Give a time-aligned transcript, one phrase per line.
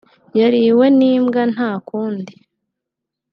[0.39, 2.33] yariwe n’imbwa nta kundi”